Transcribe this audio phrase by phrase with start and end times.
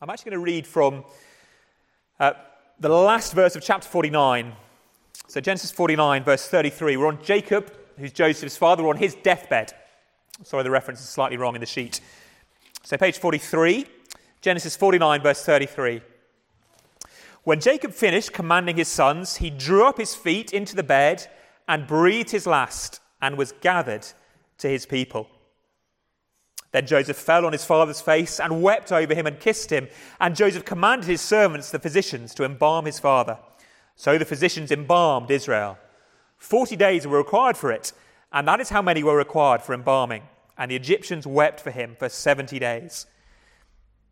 [0.00, 1.04] I'm actually going to read from
[2.20, 2.34] uh,
[2.78, 4.52] the last verse of chapter 49.
[5.26, 6.96] So, Genesis 49, verse 33.
[6.96, 9.72] We're on Jacob, who's Joseph's father, we're on his deathbed.
[10.44, 12.00] Sorry, the reference is slightly wrong in the sheet.
[12.84, 13.86] So, page 43,
[14.40, 16.00] Genesis 49, verse 33.
[17.42, 21.26] When Jacob finished commanding his sons, he drew up his feet into the bed
[21.66, 24.06] and breathed his last and was gathered
[24.58, 25.28] to his people.
[26.72, 29.88] Then Joseph fell on his father's face and wept over him and kissed him.
[30.20, 33.38] And Joseph commanded his servants, the physicians, to embalm his father.
[33.96, 35.78] So the physicians embalmed Israel.
[36.36, 37.92] Forty days were required for it,
[38.32, 40.22] and that is how many were required for embalming.
[40.56, 43.06] And the Egyptians wept for him for seventy days.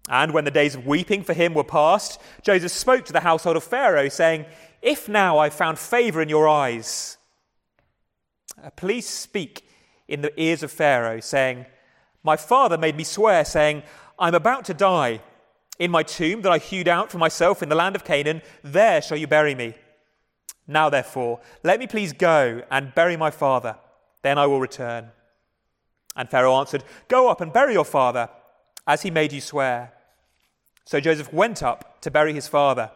[0.09, 3.57] And when the days of weeping for him were past, Joseph spoke to the household
[3.57, 4.47] of Pharaoh, saying,
[4.81, 7.19] If now I found favor in your eyes,
[8.63, 9.69] uh, please speak
[10.09, 11.67] in the ears of Pharaoh, saying,
[12.27, 13.85] My father made me swear, saying,
[14.19, 15.21] I'm about to die.
[15.79, 19.01] In my tomb that I hewed out for myself in the land of Canaan, there
[19.01, 19.75] shall you bury me.
[20.67, 23.77] Now, therefore, let me please go and bury my father,
[24.23, 25.13] then I will return.
[26.17, 28.29] And Pharaoh answered, Go up and bury your father,
[28.89, 29.93] as he made you swear.
[30.85, 32.91] So Joseph went up to bury his father.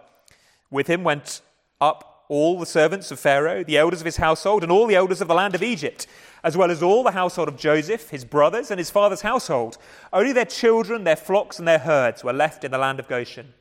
[0.73, 1.41] With him went
[1.81, 5.21] up all the servants of Pharaoh, the elders of his household, and all the elders
[5.21, 6.07] of the land of Egypt,
[6.45, 9.77] as well as all the household of Joseph, his brothers, and his father's household.
[10.13, 13.53] Only their children, their flocks, and their herds were left in the land of Goshen.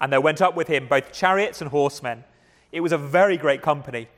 [0.00, 2.24] And there went up with him both chariots and horsemen.
[2.72, 4.08] It was a very great company.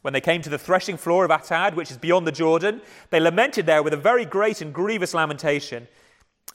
[0.00, 3.20] When they came to the threshing floor of Atad, which is beyond the Jordan, they
[3.20, 5.86] lamented there with a very great and grievous lamentation.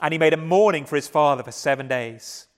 [0.00, 2.48] And he made a mourning for his father for seven days.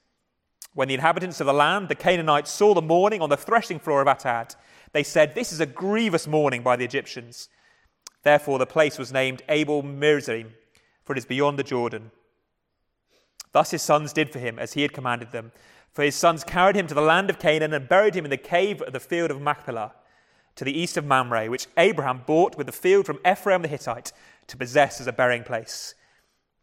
[0.78, 4.00] When the inhabitants of the land, the Canaanites, saw the mourning on the threshing floor
[4.00, 4.54] of Atad,
[4.92, 7.48] they said, This is a grievous mourning by the Egyptians.
[8.22, 10.54] Therefore, the place was named Abel Mizraim,
[11.02, 12.12] for it is beyond the Jordan.
[13.50, 15.50] Thus his sons did for him as he had commanded them.
[15.94, 18.36] For his sons carried him to the land of Canaan and buried him in the
[18.36, 19.94] cave of the field of Machpelah,
[20.54, 24.12] to the east of Mamre, which Abraham bought with the field from Ephron the Hittite
[24.47, 25.97] to possess as a burying place.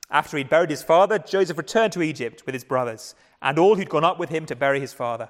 [0.10, 3.90] After he'd buried his father, Joseph returned to Egypt with his brothers and all who'd
[3.90, 5.30] gone up with him to bury his father.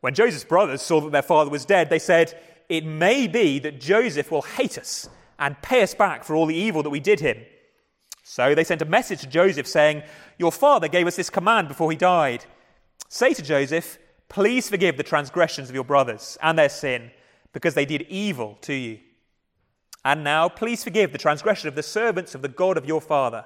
[0.00, 2.38] When Joseph's brothers saw that their father was dead, they said,
[2.68, 5.08] It may be that Joseph will hate us
[5.38, 7.38] and pay us back for all the evil that we did him.
[8.24, 10.02] So they sent a message to Joseph saying,
[10.38, 12.44] Your father gave us this command before he died.
[13.08, 13.98] Say to Joseph,
[14.28, 17.10] Please forgive the transgressions of your brothers and their sin,
[17.52, 18.98] because they did evil to you.
[20.04, 23.44] And now, please forgive the transgression of the servants of the God of your father.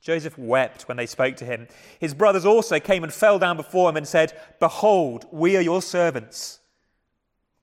[0.00, 1.68] Joseph wept when they spoke to him.
[1.98, 5.82] His brothers also came and fell down before him and said, Behold, we are your
[5.82, 6.60] servants.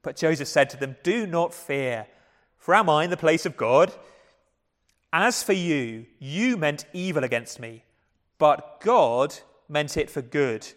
[0.04, 2.08] But Joseph said to them, Do not fear,
[2.58, 3.92] for am I in the place of God?
[5.12, 7.84] As for you, you meant evil against me,
[8.38, 9.36] but God
[9.68, 10.68] meant it for good,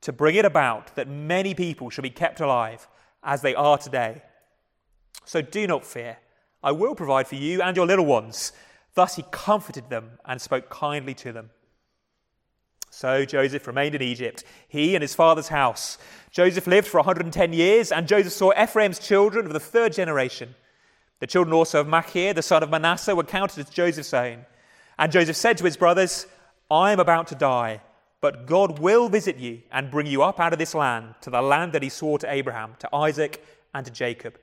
[0.00, 2.88] to bring it about that many people shall be kept alive
[3.22, 4.22] as they are today.
[5.28, 6.16] So do not fear.
[6.62, 8.50] I will provide for you and your little ones.
[8.94, 11.50] Thus he comforted them and spoke kindly to them.
[12.88, 15.98] So Joseph remained in Egypt, he and his father's house.
[16.30, 20.54] Joseph lived for 110 years, and Joseph saw Ephraim's children of the third generation.
[21.20, 24.46] The children also of Machir, the son of Manasseh, were counted as Joseph's own.
[24.98, 26.26] And Joseph said to his brothers,
[26.70, 27.82] I am about to die,
[28.22, 31.42] but God will visit you and bring you up out of this land to the
[31.42, 33.44] land that he swore to Abraham, to Isaac,
[33.74, 34.38] and to Jacob.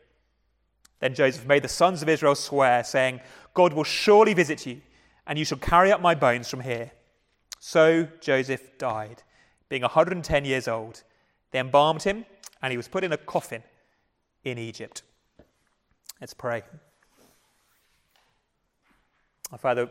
[1.06, 3.22] Then Joseph made the sons of Israel swear, saying,
[3.54, 4.82] God will surely visit you,
[5.28, 6.94] and you shall carry up my bones from here.
[7.60, 9.22] So Joseph died,
[9.70, 11.04] being 110 years old.
[11.52, 12.26] They embalmed him,
[12.60, 13.62] and he was put in a coffin
[14.44, 15.04] in Egypt.
[16.20, 16.64] Let's pray.
[19.52, 19.88] Our Father,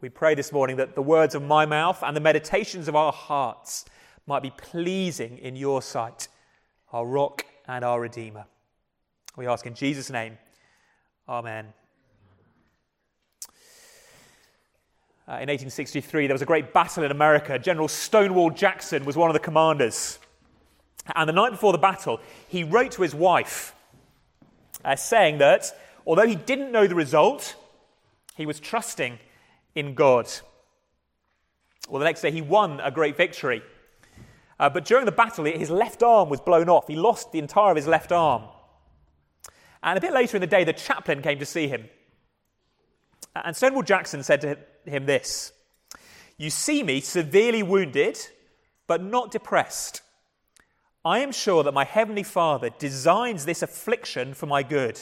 [0.00, 3.10] we pray this morning that the words of my mouth and the meditations of our
[3.10, 3.84] hearts
[4.28, 6.28] might be pleasing in your sight,
[6.92, 8.44] our rock and our redeemer.
[9.36, 10.38] We ask in Jesus' name.
[11.28, 11.72] Amen.
[15.28, 17.58] Uh, in 1863, there was a great battle in America.
[17.58, 20.18] General Stonewall Jackson was one of the commanders.
[21.14, 23.74] And the night before the battle, he wrote to his wife
[24.84, 25.72] uh, saying that
[26.06, 27.54] although he didn't know the result,
[28.36, 29.18] he was trusting
[29.76, 30.28] in God.
[31.88, 33.62] Well, the next day, he won a great victory.
[34.58, 36.88] Uh, but during the battle, his left arm was blown off.
[36.88, 38.42] He lost the entire of his left arm.
[39.82, 41.88] And a bit later in the day, the chaplain came to see him.
[43.34, 45.52] And Stonewall Jackson said to him this
[46.38, 48.18] You see me severely wounded,
[48.86, 50.02] but not depressed.
[51.04, 55.00] I am sure that my Heavenly Father designs this affliction for my good.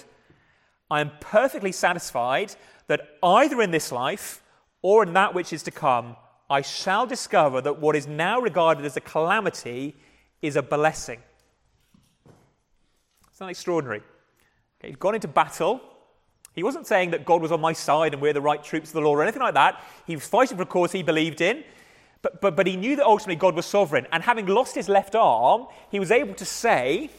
[0.91, 2.55] I am perfectly satisfied
[2.87, 4.43] that either in this life
[4.82, 6.17] or in that which is to come,
[6.49, 9.94] I shall discover that what is now regarded as a calamity
[10.43, 11.21] is a blessing.
[13.31, 14.03] It's not extraordinary.
[14.81, 15.81] Okay, he'd gone into battle.
[16.55, 18.94] He wasn't saying that God was on my side and we're the right troops of
[18.94, 19.85] the law or anything like that.
[20.06, 21.62] He was fighting for a cause he believed in.
[22.23, 24.06] But, but, but he knew that ultimately God was sovereign.
[24.12, 27.11] And having lost his left arm, he was able to say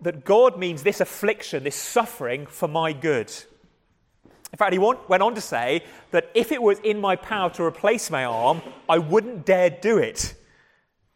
[0.00, 3.32] that God means this affliction, this suffering for my good.
[4.52, 7.62] In fact, he went on to say that if it was in my power to
[7.62, 10.34] replace my arm, I wouldn't dare do it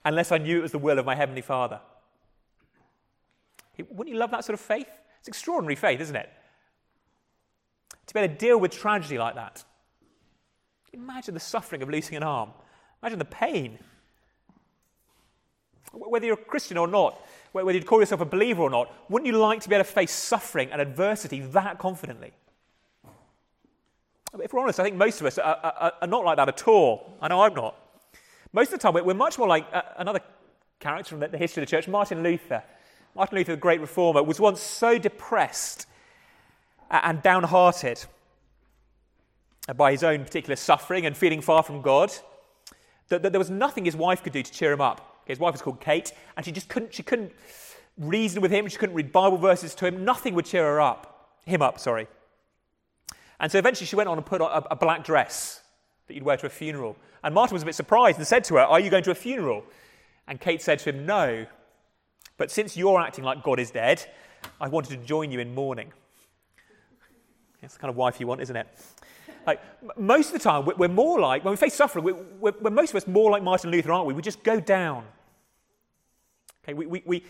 [0.04, 1.80] unless I knew it was the will of my Heavenly Father.
[3.78, 4.88] Wouldn't you love that sort of faith?
[5.18, 6.30] It's extraordinary faith, isn't it?
[8.06, 9.64] To be able to deal with tragedy like that.
[10.92, 12.50] Imagine the suffering of losing an arm.
[13.02, 13.78] Imagine the pain.
[15.92, 17.20] Whether you're a Christian or not,
[17.52, 19.90] whether you'd call yourself a believer or not, wouldn't you like to be able to
[19.90, 22.32] face suffering and adversity that confidently?
[24.40, 26.66] If we're honest, I think most of us are, are, are not like that at
[26.66, 27.16] all.
[27.20, 27.76] I know I'm not.
[28.52, 30.20] Most of the time, we're much more like uh, another
[30.80, 32.62] character from the history of the church, Martin Luther.
[33.14, 35.86] Martin Luther, the great reformer, was once so depressed
[36.90, 38.04] and downhearted
[39.76, 42.12] by his own particular suffering and feeling far from God
[43.08, 45.22] that, that there was nothing his wife could do to cheer him up.
[45.26, 47.32] His wife was called Kate, and she just couldn't, she couldn't
[47.98, 50.04] reason with him, she couldn't read Bible verses to him.
[50.04, 51.30] Nothing would cheer her up.
[51.46, 52.08] Him up, sorry.
[53.40, 55.62] And so eventually she went on and put on a, a black dress
[56.06, 56.96] that you'd wear to a funeral.
[57.22, 59.14] And Martin was a bit surprised and said to her, Are you going to a
[59.14, 59.64] funeral?
[60.26, 61.46] And Kate said to him, No.
[62.36, 64.04] But since you're acting like God is dead,
[64.60, 65.92] I wanted to join you in mourning.
[67.60, 68.66] That's the kind of wife you want, isn't it?
[69.46, 69.60] Like,
[69.98, 72.90] most of the time, we're more like, when we face suffering, we're, we're, we're most
[72.90, 74.14] of us more like Martin Luther, aren't we?
[74.14, 75.04] We just go down.
[76.64, 77.24] Okay, we, we, we,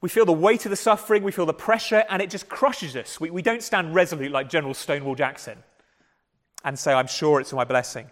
[0.00, 2.96] we feel the weight of the suffering, we feel the pressure, and it just crushes
[2.96, 3.20] us.
[3.20, 5.58] We, we don't stand resolute like General Stonewall Jackson
[6.64, 8.10] and say, I'm sure it's my blessing.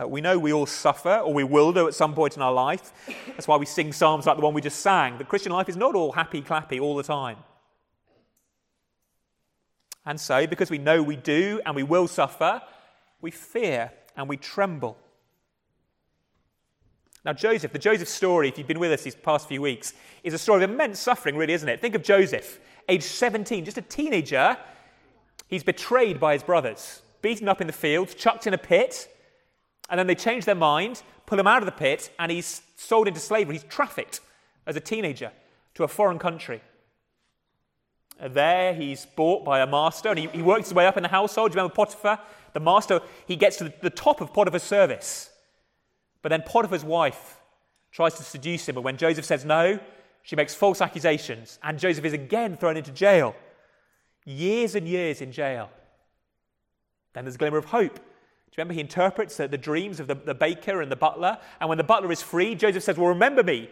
[0.00, 2.52] Uh, we know we all suffer, or we will do at some point in our
[2.52, 2.92] life.
[3.28, 5.18] That's why we sing psalms like the one we just sang.
[5.18, 7.36] The Christian life is not all happy clappy all the time.
[10.04, 12.60] And so, because we know we do and we will suffer,
[13.20, 14.98] we fear and we tremble.
[17.24, 19.94] Now, Joseph, the Joseph story, if you've been with us these past few weeks,
[20.24, 21.80] is a story of immense suffering, really, isn't it?
[21.80, 24.58] Think of Joseph, age 17, just a teenager.
[25.46, 29.08] He's betrayed by his brothers, beaten up in the fields, chucked in a pit
[29.88, 33.08] and then they change their mind, pull him out of the pit, and he's sold
[33.08, 33.56] into slavery.
[33.56, 34.20] He's trafficked
[34.66, 35.30] as a teenager
[35.74, 36.62] to a foreign country.
[38.20, 41.08] There, he's bought by a master, and he, he works his way up in the
[41.08, 41.50] household.
[41.50, 42.20] Do you remember Potiphar?
[42.52, 45.30] The master, he gets to the, the top of Potiphar's service.
[46.22, 47.40] But then Potiphar's wife
[47.90, 49.78] tries to seduce him, but when Joseph says no,
[50.22, 53.34] she makes false accusations, and Joseph is again thrown into jail.
[54.24, 55.70] Years and years in jail.
[57.12, 58.00] Then there's a glimmer of hope
[58.56, 61.38] you remember he interprets the, dreams of the, the baker and the butler?
[61.60, 63.68] And when the butler is freed, Joseph says, Well, remember me.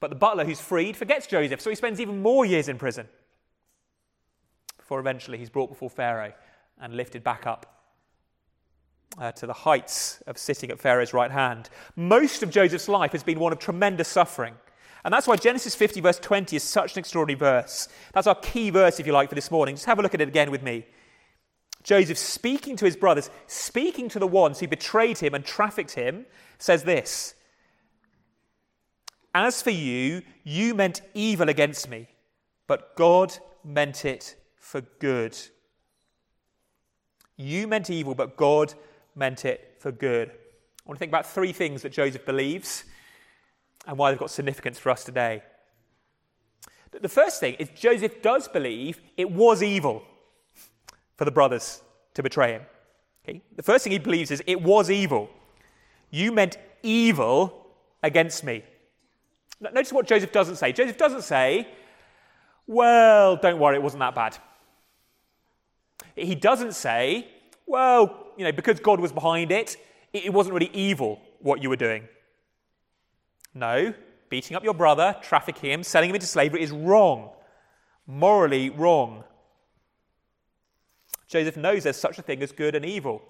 [0.00, 3.08] But the butler who's freed forgets Joseph, so he spends even more years in prison
[4.76, 6.32] before eventually he's brought before Pharaoh
[6.80, 7.82] and lifted back up
[9.18, 11.70] uh, to the heights of sitting at Pharaoh's right hand.
[11.96, 14.54] Most of Joseph's life has been one of tremendous suffering.
[15.04, 17.88] And that's why Genesis 50, verse 20, is such an extraordinary verse.
[18.12, 19.76] That's our key verse, if you like, for this morning.
[19.76, 20.84] Just have a look at it again with me.
[21.86, 26.26] Joseph, speaking to his brothers, speaking to the ones who betrayed him and trafficked him,
[26.58, 27.36] says this
[29.32, 32.08] As for you, you meant evil against me,
[32.66, 35.38] but God meant it for good.
[37.36, 38.74] You meant evil, but God
[39.14, 40.30] meant it for good.
[40.30, 42.82] I want to think about three things that Joseph believes
[43.86, 45.44] and why they've got significance for us today.
[46.90, 50.02] The first thing is Joseph does believe it was evil
[51.16, 51.82] for the brothers
[52.14, 52.62] to betray him.
[53.24, 53.42] Okay?
[53.56, 55.30] The first thing he believes is, It was evil.
[56.10, 57.66] You meant evil
[58.02, 58.62] against me.
[59.60, 60.72] Notice what Joseph doesn't say.
[60.72, 61.68] Joseph doesn't say,
[62.66, 64.36] Well, don't worry, it wasn't that bad.
[66.14, 67.28] He doesn't say,
[67.66, 69.76] Well, you know, because God was behind it,
[70.12, 72.08] it wasn't really evil what you were doing.
[73.54, 73.94] No,
[74.28, 77.30] beating up your brother, trafficking him, selling him into slavery is wrong.
[78.06, 79.24] Morally wrong.
[81.28, 83.22] Joseph knows there's such a thing as good and evil.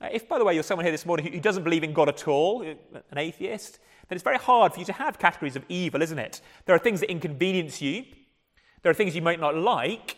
[0.00, 2.08] Uh, if, by the way, you're someone here this morning who doesn't believe in God
[2.08, 5.64] at all, uh, an atheist, then it's very hard for you to have categories of
[5.68, 6.40] evil, isn't it?
[6.64, 8.04] There are things that inconvenience you,
[8.82, 10.16] there are things you might not like,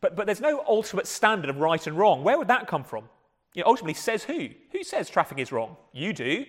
[0.00, 2.22] but, but there's no ultimate standard of right and wrong.
[2.22, 3.08] Where would that come from?
[3.54, 4.50] You know, ultimately, says who?
[4.72, 5.76] Who says trafficking is wrong?
[5.92, 6.44] You do,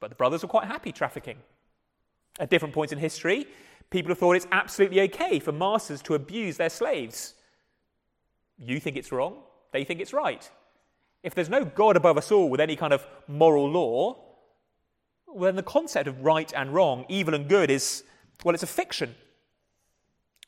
[0.00, 1.38] but the brothers were quite happy trafficking.
[2.38, 3.46] At different points in history,
[3.90, 7.34] people have thought it's absolutely okay for masters to abuse their slaves.
[8.62, 9.42] You think it's wrong?
[9.72, 10.48] they think it's right.
[11.22, 14.16] If there's no God above us all with any kind of moral law,
[15.26, 18.04] well, then the concept of right and wrong, evil and good, is,
[18.44, 19.14] well, it's a fiction.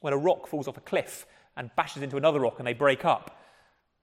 [0.01, 3.05] When a rock falls off a cliff and bashes into another rock and they break
[3.05, 3.41] up,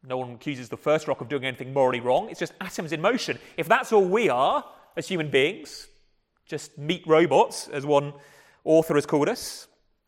[0.04, 2.30] no one accuses the first rock of doing anything morally wrong.
[2.30, 3.38] It's just atoms in motion.
[3.58, 4.66] If that's all we are
[4.98, 5.88] as human beings,
[6.48, 8.14] just meat robots, as one
[8.64, 9.68] author has called us,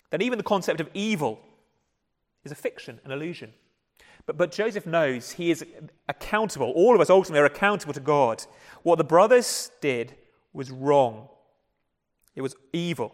[0.10, 1.40] then even the concept of evil
[2.44, 3.54] is a fiction, an illusion.
[4.26, 5.66] But, but Joseph knows he is
[6.08, 6.72] accountable.
[6.72, 8.44] All of us ultimately are accountable to God.
[8.84, 10.16] What the brothers did
[10.54, 11.30] was wrong,
[12.36, 13.14] it was evil.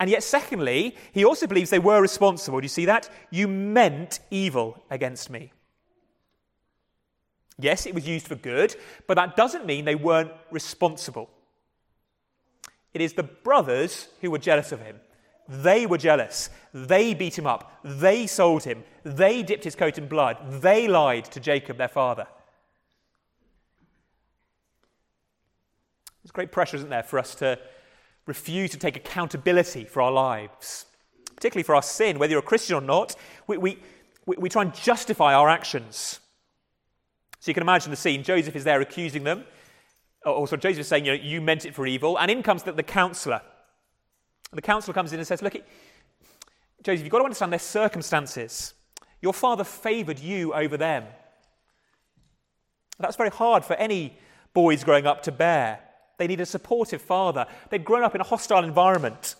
[0.00, 2.58] And yet, secondly, he also believes they were responsible.
[2.58, 3.08] Do you see that?
[3.30, 5.52] You meant evil against me.
[7.58, 8.74] Yes, it was used for good,
[9.06, 11.30] but that doesn't mean they weren't responsible.
[12.92, 14.98] It is the brothers who were jealous of him.
[15.52, 16.48] They were jealous.
[16.72, 17.78] They beat him up.
[17.84, 18.84] They sold him.
[19.04, 20.38] They dipped his coat in blood.
[20.62, 22.26] They lied to Jacob, their father.
[26.22, 27.58] There's great pressure, isn't there, for us to
[28.24, 30.86] refuse to take accountability for our lives,
[31.36, 33.14] particularly for our sin, whether you're a Christian or not.
[33.46, 33.78] We, we,
[34.24, 36.20] we, try and justify our actions.
[37.40, 38.22] So you can imagine the scene.
[38.22, 39.44] Joseph is there accusing them.
[40.24, 42.16] Oh, oh, also, Joseph is saying, you know, you meant it for evil.
[42.18, 43.42] And in comes the, the counselor.
[44.52, 45.56] And the counselor comes in and says, Look,
[46.82, 48.74] Joseph, you've got to understand their circumstances.
[49.20, 51.04] Your father favored you over them.
[52.98, 54.16] That's very hard for any
[54.52, 55.80] boys growing up to bear.
[56.18, 57.46] They need a supportive father.
[57.70, 59.36] They'd grown up in a hostile environment.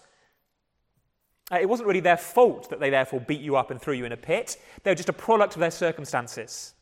[1.51, 4.07] Uh, it wasn't really their fault that they therefore beat you up and threw you
[4.07, 4.57] in a pit.
[4.83, 6.73] They were just a product of their circumstances.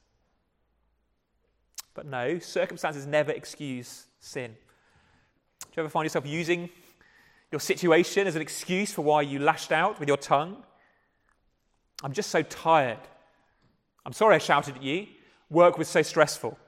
[1.95, 4.53] But no, circumstances never excuse sin.
[5.61, 6.71] Do you ever find yourself using
[7.51, 10.63] your situation as an excuse for why you lashed out with your tongue?
[12.03, 13.01] I'm just so tired.
[14.07, 15.07] I'm sorry I shouted at you.
[15.51, 16.59] Work was so stressful.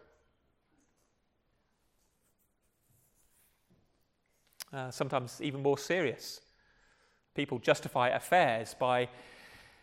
[4.73, 6.41] Uh, sometimes even more serious.
[7.35, 9.09] People justify affairs by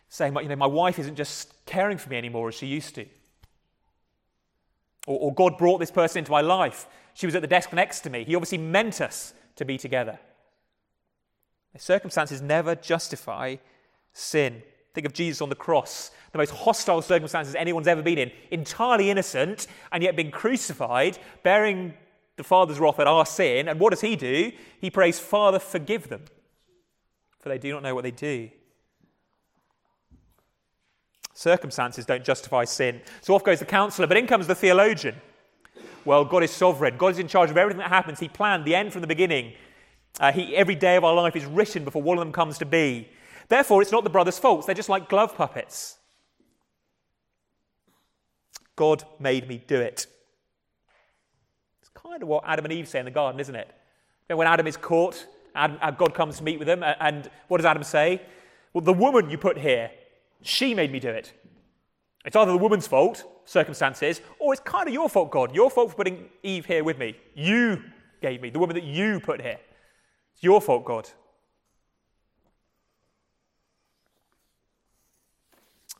[0.08, 3.06] saying, you know, my wife isn't just caring for me anymore as she used to.
[5.06, 6.86] Or, or God brought this person into my life.
[7.14, 8.24] She was at the desk next to me.
[8.24, 10.18] He obviously meant us to be together.
[11.78, 13.56] Circumstances never justify
[14.12, 14.62] sin.
[14.92, 19.08] Think of Jesus on the cross, the most hostile circumstances anyone's ever been in, entirely
[19.08, 21.94] innocent, and yet being crucified, bearing
[22.36, 23.68] the Father's wrath at our sin.
[23.68, 24.50] And what does he do?
[24.80, 26.24] He prays, Father, forgive them,
[27.38, 28.50] for they do not know what they do.
[31.34, 33.00] Circumstances don't justify sin.
[33.20, 35.14] So off goes the counselor, but in comes the theologian.
[36.04, 36.96] Well, God is sovereign.
[36.96, 38.18] God is in charge of everything that happens.
[38.18, 39.54] He planned the end from the beginning.
[40.20, 42.66] Uh, he, every day of our life is written before one of them comes to
[42.66, 43.08] be.
[43.48, 44.66] Therefore, it's not the brothers' faults.
[44.66, 45.96] They're just like glove puppets.
[48.76, 50.06] God made me do it.
[51.80, 53.74] It's kind of what Adam and Eve say in the garden, isn't it?
[54.28, 57.66] When Adam is caught, Adam, uh, God comes to meet with them, and what does
[57.66, 58.22] Adam say?
[58.72, 59.90] Well, the woman you put here,
[60.42, 61.32] she made me do it.
[62.24, 65.54] It's either the woman's fault, circumstances, or it's kind of your fault, God.
[65.54, 67.16] Your fault for putting Eve here with me.
[67.34, 67.82] You
[68.20, 69.58] gave me, the woman that you put here.
[70.40, 71.06] It's your fault, God.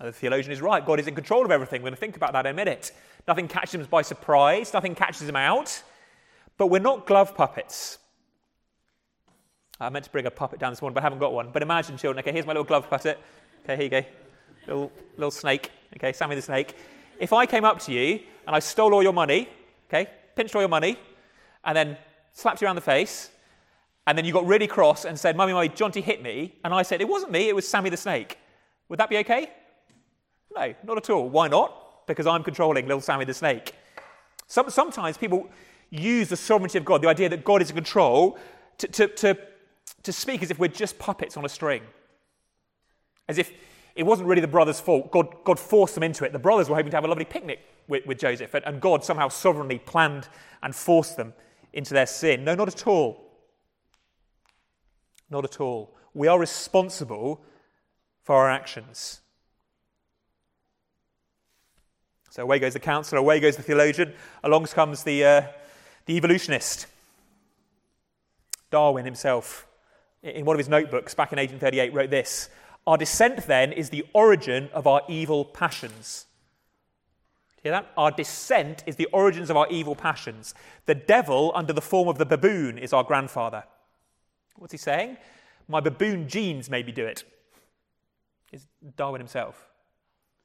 [0.00, 0.85] The theologian is right.
[0.85, 1.82] God is in control of everything.
[1.82, 2.90] We're going to think about that in a minute.
[3.28, 5.82] Nothing catches him by surprise, nothing catches him out.
[6.56, 7.99] But we're not glove puppets.
[9.78, 11.50] I meant to bring a puppet down this morning, but I haven't got one.
[11.52, 13.18] But imagine, children, okay, here's my little glove puppet.
[13.64, 14.04] Okay, here you go.
[14.66, 15.70] Little, little snake.
[15.99, 16.75] Okay, Sammy the snake.
[17.18, 19.50] If I came up to you and I stole all your money,
[19.90, 20.99] okay, pinched all your money,
[21.62, 21.99] and then
[22.32, 23.28] slapped you around the face,
[24.07, 26.83] and then you got really cross and said, Mummy, Mummy, Jonty hit me, and I
[26.83, 28.38] said, It wasn't me, it was Sammy the snake.
[28.88, 29.50] Would that be okay?
[30.54, 31.28] No, not at all.
[31.28, 32.07] Why not?
[32.07, 33.75] Because I'm controlling little Sammy the snake.
[34.47, 35.49] Some, sometimes people
[35.90, 38.37] use the sovereignty of God, the idea that God is in control,
[38.78, 39.38] to, to, to,
[40.02, 41.83] to speak as if we're just puppets on a string.
[43.28, 43.52] As if
[43.95, 45.12] it wasn't really the brothers' fault.
[45.12, 46.33] God, God forced them into it.
[46.33, 49.04] The brothers were hoping to have a lovely picnic with, with Joseph, and, and God
[49.04, 50.28] somehow sovereignly planned
[50.62, 51.33] and forced them
[51.73, 52.45] into their sin.
[52.45, 53.29] No, not at all.
[55.30, 55.94] Not at all.
[56.12, 57.40] We are responsible
[58.22, 59.20] for our actions.
[62.30, 64.12] So away goes the counselor, away goes the theologian,
[64.44, 65.42] along comes the, uh,
[66.06, 66.87] the evolutionist.
[68.70, 69.66] Darwin himself,
[70.22, 72.49] in one of his notebooks back in 1838, wrote this
[72.87, 76.26] Our descent, then, is the origin of our evil passions.
[77.62, 77.90] Hear that?
[77.96, 80.54] Our descent is the origins of our evil passions.
[80.87, 83.64] The devil, under the form of the baboon, is our grandfather.
[84.57, 85.16] What's he saying?
[85.69, 87.25] My baboon genes made me do it.
[88.52, 88.66] Is
[88.97, 89.69] Darwin himself.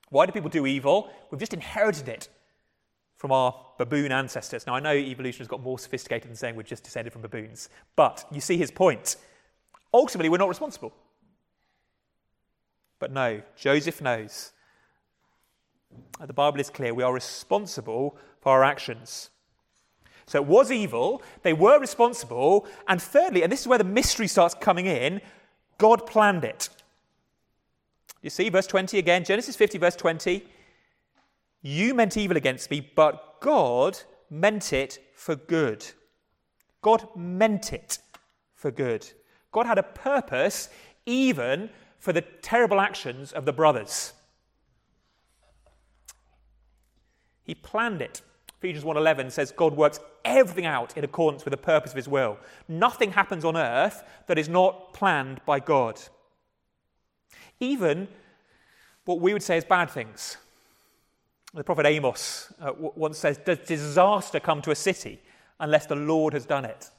[0.09, 1.09] Why do people do evil?
[1.31, 2.29] We've just inherited it
[3.17, 4.67] from our baboon ancestors.
[4.67, 7.69] Now, I know evolution has got more sophisticated than saying we're just descended from baboons,
[7.95, 9.15] but you see his point.
[9.93, 10.93] Ultimately, we're not responsible.
[12.99, 14.51] But no, Joseph knows.
[16.25, 19.29] The Bible is clear we are responsible for our actions.
[20.27, 24.27] So it was evil, they were responsible, and thirdly, and this is where the mystery
[24.27, 25.21] starts coming in,
[25.77, 26.69] God planned it.
[28.21, 30.43] You see, verse 20 again, Genesis 50, verse 20.
[31.61, 35.85] You meant evil against me, but God meant it for good.
[36.81, 37.99] God meant it
[38.55, 39.07] for good.
[39.51, 40.69] God had a purpose
[41.05, 44.13] even for the terrible actions of the brothers.
[47.43, 48.21] He planned it.
[48.57, 52.37] Ephesians 1:11 says God works everything out in accordance with the purpose of his will.
[52.67, 56.01] Nothing happens on earth that is not planned by God.
[57.59, 58.07] Even
[59.05, 60.37] what we would say is bad things.
[61.53, 65.21] The prophet Amos uh, once says, Does disaster come to a city
[65.59, 66.89] unless the Lord has done it?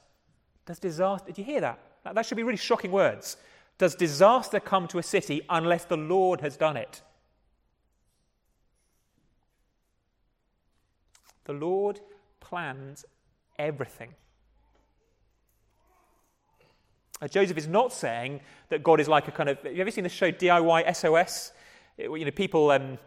[0.65, 1.79] Does disaster, did you hear that?
[2.03, 3.37] That should be really shocking words.
[3.77, 7.01] Does disaster come to a city unless the Lord has done it?
[11.47, 12.01] The Lord
[12.41, 13.05] plans
[13.57, 14.13] everything.
[17.31, 19.57] Joseph is not saying that God is like a kind of.
[19.63, 21.53] Have you ever seen the show DIY SOS?
[21.97, 22.99] It, you know, people um,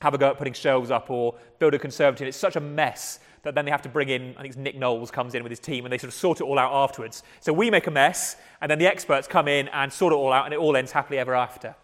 [0.00, 2.60] have a go at putting shelves up or build a conservatory, and it's such a
[2.60, 5.50] mess that then they have to bring in, I think Nick Knowles comes in with
[5.50, 7.22] his team, and they sort of sort it all out afterwards.
[7.40, 10.32] So we make a mess, and then the experts come in and sort it all
[10.32, 11.74] out, and it all ends happily ever after.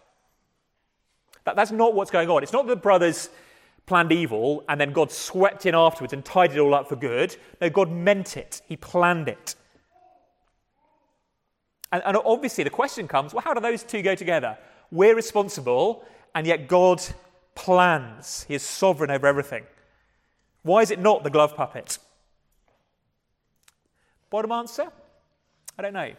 [1.43, 2.43] That, that's not what's going on.
[2.43, 3.29] It's not that the brothers
[3.89, 7.35] planned evil and then God swept in afterwards and tied it all up for good.
[7.59, 9.55] No, God meant it, He planned it.
[11.91, 14.57] And, and obviously, the question comes well, how do those two go together?
[14.91, 16.05] We're responsible,
[16.35, 17.01] and yet God
[17.55, 18.45] plans.
[18.47, 19.65] He is sovereign over everything.
[20.61, 21.97] Why is it not the glove puppet?
[24.29, 24.87] Bottom answer?
[25.79, 26.11] I don't know.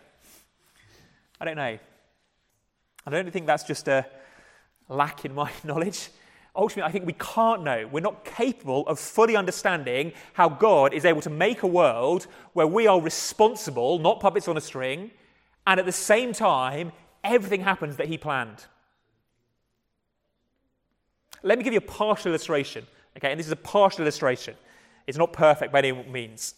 [1.41, 1.79] I don't know.
[3.07, 4.07] I don't think that's just a
[4.89, 6.09] lack in my knowledge
[6.57, 7.89] ultimately, I think we can't know.
[7.91, 12.67] We're not capable of fully understanding how God is able to make a world where
[12.67, 15.11] we are responsible, not puppets on a string,
[15.67, 18.67] and at the same time, everything happens that He planned.
[21.43, 22.87] Let me give you a partial illustration,
[23.17, 23.31] okay?
[23.31, 24.57] And this is a partial illustration.
[25.07, 26.55] It's not perfect by any means.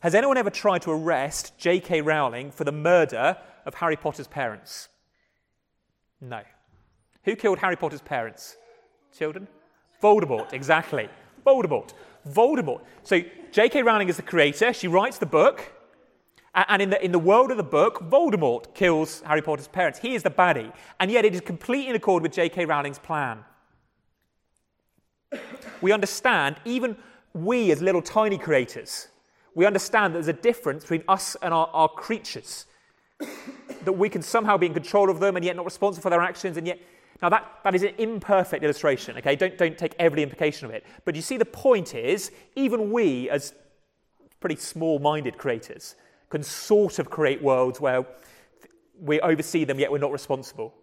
[0.00, 2.02] Has anyone ever tried to arrest J.K.
[2.02, 4.88] Rowling for the murder of Harry Potter's parents?
[6.20, 6.42] No.
[7.26, 8.56] Who killed Harry Potter's parents?
[9.16, 9.48] Children?
[10.02, 11.08] Voldemort, exactly.
[11.44, 11.92] Voldemort.
[12.28, 12.80] Voldemort.
[13.02, 13.82] So J.K.
[13.82, 14.72] Rowling is the creator.
[14.72, 15.72] She writes the book.
[16.54, 19.98] And in the, in the world of the book, Voldemort kills Harry Potter's parents.
[19.98, 20.72] He is the baddie.
[21.00, 22.64] And yet it is completely in accord with J.K.
[22.64, 23.44] Rowling's plan.
[25.82, 26.96] We understand, even
[27.34, 29.08] we as little tiny creators,
[29.54, 32.66] we understand that there's a difference between us and our, our creatures.
[33.84, 36.20] that we can somehow be in control of them and yet not responsible for their
[36.20, 36.78] actions, and yet
[37.22, 39.36] now, that, that is an imperfect illustration, okay?
[39.36, 40.84] Don't, don't take every implication of it.
[41.04, 43.54] But you see, the point is, even we, as
[44.40, 45.96] pretty small minded creators,
[46.28, 48.04] can sort of create worlds where
[49.00, 50.74] we oversee them, yet we're not responsible.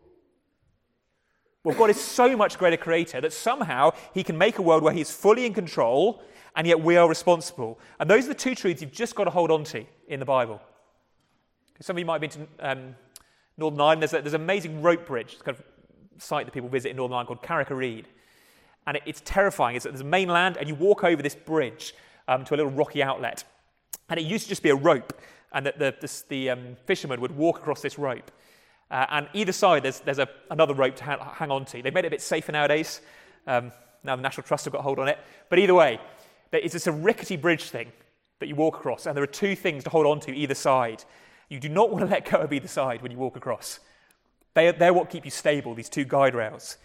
[1.63, 4.93] Well, God is so much greater creator that somehow he can make a world where
[4.93, 6.21] he's fully in control
[6.55, 7.79] and yet we are responsible.
[7.99, 10.25] And those are the two truths you've just got to hold on to in the
[10.25, 10.61] Bible.
[11.79, 12.95] Some of you might have been to um,
[13.57, 14.01] Northern Ireland.
[14.01, 15.33] There's, a, there's an amazing rope bridge.
[15.33, 15.63] It's kind of
[16.17, 18.07] site that people visit in Northern Ireland called Carrick a Rede.
[18.85, 19.75] And it, it's terrifying.
[19.75, 21.95] It's, there's mainland, and you walk over this bridge
[22.27, 23.43] um, to a little rocky outlet.
[24.09, 25.13] And it used to just be a rope,
[25.53, 28.31] and that the, the, the um, fishermen would walk across this rope.
[28.91, 31.81] Uh, and either side, there's, there's a, another rope to ha- hang on to.
[31.81, 33.01] They've made it a bit safer nowadays.
[33.47, 33.71] Um,
[34.03, 35.17] now the National Trust have got hold on it.
[35.49, 35.99] But either way,
[36.51, 37.91] it's just a rickety bridge thing
[38.39, 41.03] that you walk across, and there are two things to hold on to either side.
[41.49, 43.79] You do not want to let go of either side when you walk across.
[44.53, 46.77] They, they're what keep you stable, these two guide rails.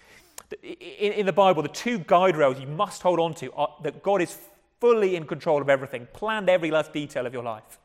[0.62, 4.02] In, in the Bible, the two guide rails you must hold on to are that
[4.02, 4.38] God is
[4.80, 7.78] fully in control of everything, planned every last detail of your life.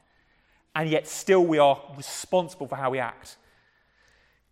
[0.75, 3.37] And yet, still, we are responsible for how we act.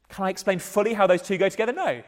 [0.10, 1.72] Can I explain fully how those two go together?
[1.72, 2.04] No.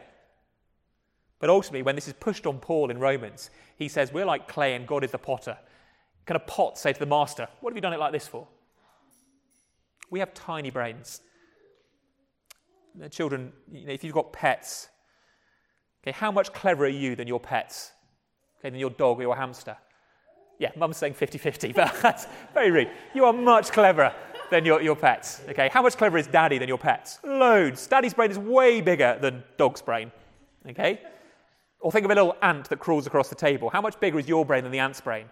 [1.39, 4.75] But ultimately, when this is pushed on Paul in Romans, he says, We're like clay
[4.75, 5.57] and God is the potter.
[6.25, 8.47] Can a pot say to the master, What have you done it like this for?
[10.09, 11.21] We have tiny brains
[13.09, 14.89] children, you know, if you've got pets,
[16.03, 17.91] okay, how much cleverer are you than your pets?
[18.59, 19.77] Okay, than your dog or your hamster?
[20.59, 22.89] Yeah, mum's saying 50 50, but that's very rude.
[23.13, 24.13] You are much cleverer
[24.49, 25.41] than your, your pets.
[25.49, 27.19] Okay, how much cleverer is daddy than your pets?
[27.23, 27.87] Loads.
[27.87, 30.11] Daddy's brain is way bigger than dog's brain.
[30.69, 31.01] Okay?
[31.79, 33.69] Or think of a little ant that crawls across the table.
[33.69, 35.25] How much bigger is your brain than the ant's brain?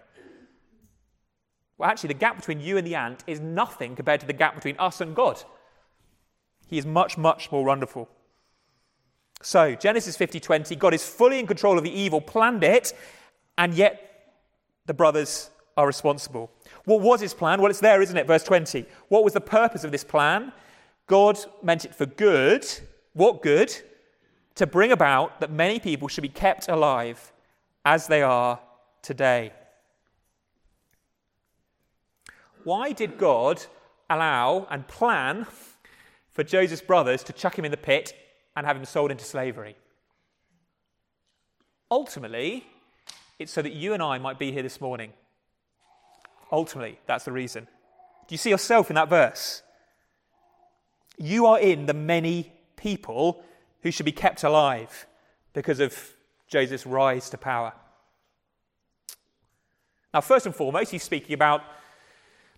[1.78, 4.54] Well, actually, the gap between you and the ant is nothing compared to the gap
[4.54, 5.42] between us and God.
[6.72, 8.08] He is much, much more wonderful.
[9.42, 12.94] So, Genesis 50:20, God is fully in control of the evil, planned it,
[13.58, 13.92] and yet
[14.86, 16.50] the brothers are responsible.
[16.86, 17.60] What was his plan?
[17.60, 18.26] Well, it's there, isn't it?
[18.26, 18.86] Verse 20.
[19.08, 20.50] What was the purpose of this plan?
[21.08, 22.66] God meant it for good.
[23.12, 23.70] What good?
[24.54, 27.34] To bring about that many people should be kept alive
[27.84, 28.58] as they are
[29.02, 29.52] today.
[32.64, 33.62] Why did God
[34.08, 35.46] allow and plan
[36.32, 38.14] for Joseph's brothers to chuck him in the pit
[38.56, 39.76] and have him sold into slavery?
[41.90, 42.66] Ultimately,
[43.38, 45.12] it's so that you and I might be here this morning.
[46.50, 47.66] Ultimately, that's the reason.
[48.28, 49.62] Do you see yourself in that verse?
[51.18, 53.42] You are in the many people
[53.82, 55.06] who should be kept alive
[55.52, 56.14] because of
[56.48, 57.72] Joseph's rise to power.
[60.14, 61.62] Now, first and foremost, he's speaking about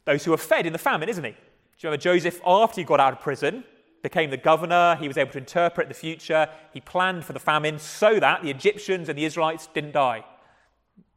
[0.04, 1.36] those who are fed in the famine, isn't he?
[1.78, 3.64] Do you remember Joseph, after he got out of prison,
[4.02, 7.78] became the governor, he was able to interpret the future, he planned for the famine
[7.78, 10.24] so that the Egyptians and the Israelites didn't die.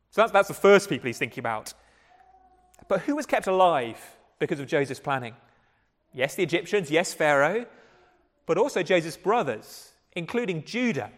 [0.09, 1.73] So that's, that's the first people he's thinking about.
[2.87, 3.99] But who was kept alive
[4.39, 5.33] because of Joseph's planning?
[6.13, 7.65] Yes, the Egyptians, yes, Pharaoh,
[8.45, 11.11] but also Joseph's brothers, including Judah.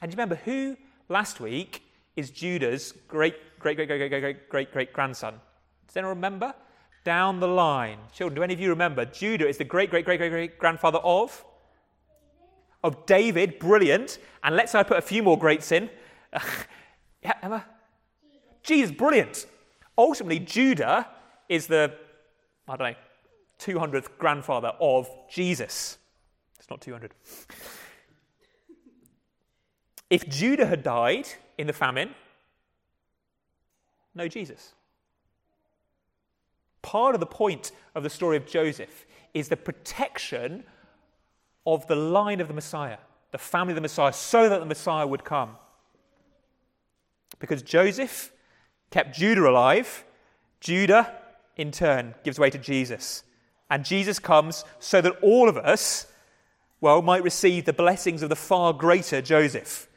[0.00, 0.76] And do you remember who
[1.08, 1.82] last week
[2.16, 5.40] is Judah's great, great, great, great, great, great, great, great grandson?
[5.86, 6.54] Does anyone remember?
[7.04, 7.98] Down the line.
[8.12, 9.04] Children, do any of you remember?
[9.04, 11.44] Judah is the great, great, great, great, great grandfather of?
[12.84, 13.58] Of David.
[13.58, 14.18] Brilliant.
[14.44, 15.90] And let's say I put a few more greats in.
[17.22, 17.64] yeah, Emma?
[18.62, 19.46] Jesus, brilliant.
[19.98, 21.08] Ultimately, Judah
[21.48, 21.92] is the,
[22.68, 22.96] I don't know,
[23.58, 25.98] 200th grandfather of Jesus.
[26.58, 27.14] It's not 200.
[30.10, 32.14] if Judah had died in the famine,
[34.14, 34.74] no Jesus.
[36.82, 40.64] Part of the point of the story of Joseph is the protection
[41.64, 42.98] of the line of the Messiah,
[43.30, 45.56] the family of the Messiah, so that the Messiah would come.
[47.38, 48.32] Because Joseph
[48.90, 50.04] kept Judah alive,
[50.60, 51.12] Judah,
[51.56, 53.24] in turn, gives way to Jesus.
[53.70, 56.06] And Jesus comes so that all of us,
[56.80, 59.88] well, might receive the blessings of the far greater Joseph.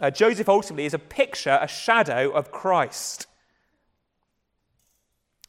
[0.00, 3.26] Uh, Joseph ultimately is a picture, a shadow of Christ.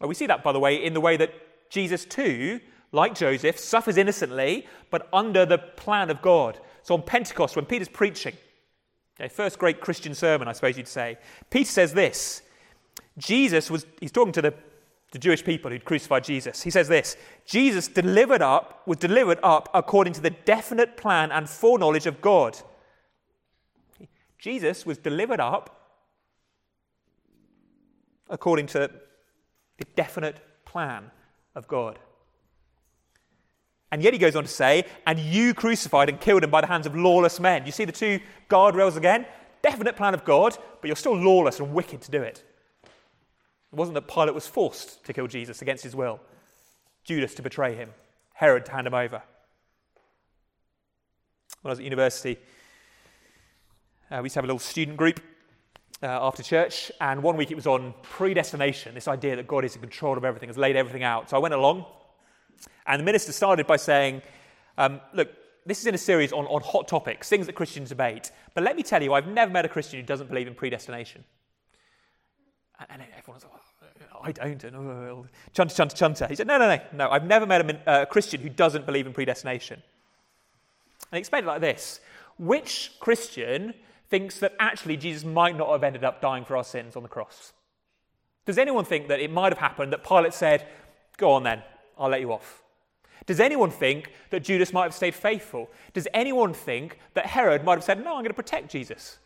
[0.02, 1.34] Well, we see that, by the way, in the way that
[1.70, 2.60] Jesus, too,
[2.92, 6.60] like Joseph, suffers innocently, but under the plan of God.
[6.84, 8.36] So on Pentecost, when Peter's preaching,
[9.22, 11.18] Okay, first great Christian sermon, I suppose you'd say.
[11.52, 12.42] Peter says this
[13.20, 14.54] Jesus was, he's talking to the,
[15.12, 16.64] the Jewish people who'd crucified Jesus.
[16.64, 21.48] He says this Jesus delivered up, was delivered up according to the definite plan and
[21.48, 22.58] foreknowledge of God.
[24.40, 25.78] Jesus was delivered up
[28.28, 28.90] according to
[29.82, 31.12] the definite plan
[31.56, 32.00] of God.
[33.92, 36.68] And yet he goes on to say, and you crucified and killed him by the
[36.68, 37.66] hands of lawless men.
[37.66, 39.26] You see the two guardrails again?
[39.62, 42.44] Definite plan of God, but you're still lawless and wicked to do it.
[42.84, 46.20] It wasn't that Pilate was forced to kill Jesus against his will,
[47.04, 47.90] Judas to betray him,
[48.34, 49.22] Herod to hand him over.
[51.62, 52.38] When I was at university,
[54.10, 55.20] uh, we used to have a little student group
[56.04, 59.76] uh, after church, and one week it was on predestination, this idea that God is
[59.76, 61.30] in control of everything, has laid everything out.
[61.30, 61.86] So I went along,
[62.88, 64.22] and the minister started by saying,
[64.78, 65.30] um, Look,
[65.66, 68.32] this is in a series on, on hot topics, things that Christians debate.
[68.56, 71.24] But let me tell you, I've never met a Christian who doesn't believe in predestination.
[72.80, 73.54] And, and everyone's like,
[74.14, 74.64] oh, I don't.
[74.64, 76.28] And, oh, chunter, chunter, chunter.
[76.28, 77.10] He said, No, no, no, no.
[77.10, 79.82] I've never met a, uh, a Christian who doesn't believe in predestination.
[81.12, 82.00] And he explained it like this
[82.38, 83.74] Which Christian
[84.12, 87.10] thinks that actually Jesus might not have ended up dying for our sins on the
[87.10, 87.54] cross?
[88.46, 90.68] Does anyone think that it might have happened that Pilate said,
[91.18, 91.64] Go on then,
[91.98, 92.62] I'll let you off?
[93.26, 95.70] Does anyone think that Judas might have stayed faithful?
[95.94, 99.20] Does anyone think that Herod might have said, No, I'm going to protect Jesus?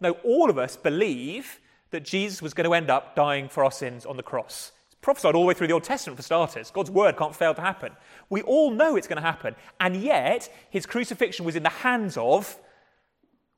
[0.00, 3.70] No, all of us believe that Jesus was going to end up dying for our
[3.72, 4.72] sins on the cross.
[4.86, 6.70] It's prophesied all the way through the Old Testament for starters.
[6.70, 7.92] God's word can't fail to happen.
[8.28, 9.56] We all know it's going to happen.
[9.80, 12.58] And yet, his crucifixion was in the hands of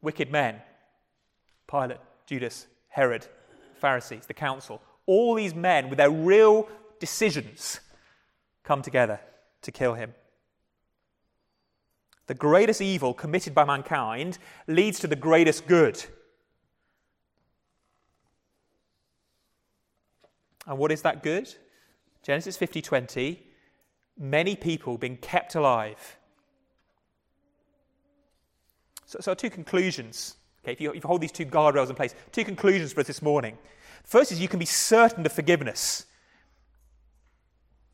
[0.02, 0.62] wicked men
[1.68, 3.26] Pilate, Judas, Herod,
[3.74, 4.82] Pharisees, the council.
[5.06, 7.80] All these men with their real decisions
[8.64, 9.20] come together
[9.62, 10.14] to kill him.
[12.26, 16.02] The greatest evil committed by mankind leads to the greatest good.
[20.66, 21.54] And what is that good?
[22.22, 23.38] Genesis 50:20,
[24.18, 26.18] many people being kept alive.
[29.08, 30.36] So, so two conclusions.
[30.62, 33.06] Okay, if you, if you hold these two guardrails in place, two conclusions for us
[33.06, 33.56] this morning.
[34.04, 36.04] First is you can be certain of forgiveness.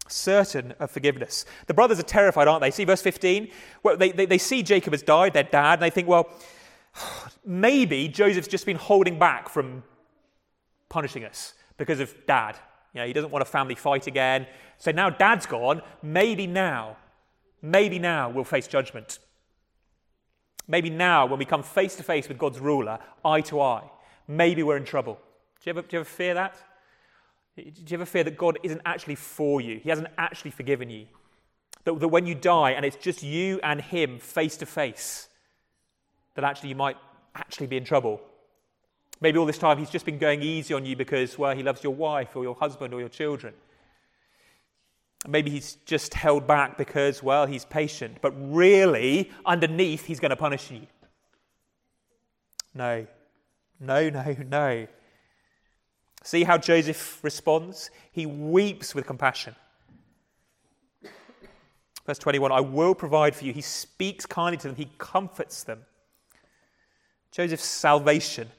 [0.08, 1.46] Certain of forgiveness.
[1.68, 2.72] The brothers are terrified, aren't they?
[2.72, 3.48] See verse 15?
[3.84, 6.28] Well, they, they, they see Jacob has died, their dad, and they think, well,
[7.44, 9.84] maybe Joseph's just been holding back from
[10.88, 12.56] punishing us because of dad.
[12.92, 14.48] You know, he doesn't want a family fight again.
[14.78, 15.80] So now dad's gone.
[16.02, 16.96] Maybe now,
[17.62, 19.20] maybe now we'll face judgment.
[20.66, 23.84] Maybe now, when we come face to face with God's ruler, eye to eye,
[24.26, 25.18] maybe we're in trouble.
[25.60, 26.56] Do you ever, do you ever fear that?
[27.56, 29.78] Do you ever fear that God isn't actually for you?
[29.78, 31.06] He hasn't actually forgiven you?
[31.84, 35.28] That, that when you die and it's just you and Him face to face,
[36.34, 36.96] that actually you might
[37.34, 38.20] actually be in trouble.
[39.20, 41.84] Maybe all this time He's just been going easy on you because, well, He loves
[41.84, 43.54] your wife or your husband or your children.
[45.26, 50.36] Maybe he's just held back because, well, he's patient, but really, underneath, he's going to
[50.36, 50.82] punish you.
[52.74, 53.06] No,
[53.80, 54.86] no, no, no.
[56.22, 57.90] See how Joseph responds?
[58.12, 59.54] He weeps with compassion.
[62.06, 63.52] Verse 21 I will provide for you.
[63.52, 65.86] He speaks kindly to them, he comforts them.
[67.30, 68.50] Joseph's salvation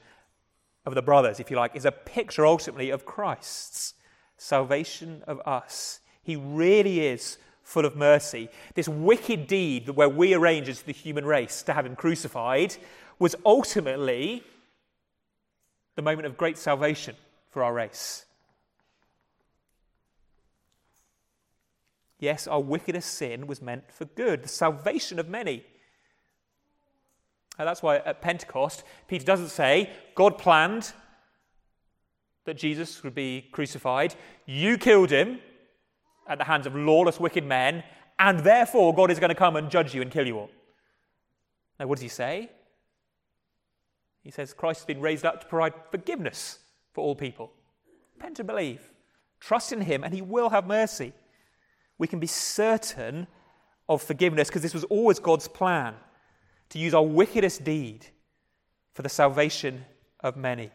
[0.84, 3.94] of the brothers, if you like, is a picture ultimately of Christ's
[4.36, 6.00] salvation of us.
[6.26, 8.48] He really is full of mercy.
[8.74, 12.76] This wicked deed where we arrange as the human race to have him crucified
[13.20, 14.42] was ultimately
[15.94, 17.14] the moment of great salvation
[17.50, 18.24] for our race.
[22.18, 25.64] Yes, our wickedest sin was meant for good, the salvation of many.
[27.56, 30.92] And that's why at Pentecost, Peter doesn't say, God planned
[32.46, 34.16] that Jesus would be crucified.
[34.44, 35.38] You killed him
[36.28, 37.82] at the hands of lawless, wicked men,
[38.18, 40.50] and therefore God is going to come and judge you and kill you all.
[41.78, 42.50] Now, what does he say?
[44.22, 46.58] He says Christ has been raised up to provide forgiveness
[46.92, 47.52] for all people.
[48.16, 48.80] Repent and believe.
[49.38, 51.12] Trust in him, and he will have mercy.
[51.98, 53.26] We can be certain
[53.88, 55.94] of forgiveness because this was always God's plan
[56.70, 58.06] to use our wickedest deed
[58.94, 59.84] for the salvation
[60.20, 60.70] of many.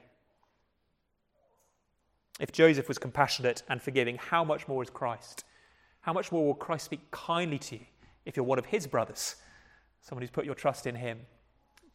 [2.41, 5.43] If Joseph was compassionate and forgiving, how much more is Christ?
[6.01, 7.85] How much more will Christ speak kindly to you
[8.25, 9.35] if you're one of his brothers,
[10.01, 11.19] someone who's put your trust in him,